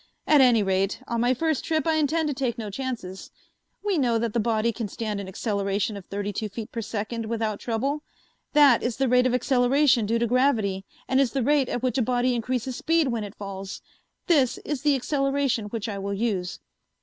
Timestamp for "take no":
2.33-2.71